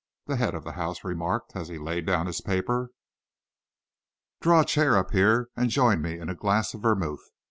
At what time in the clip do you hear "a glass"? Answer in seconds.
6.27-6.73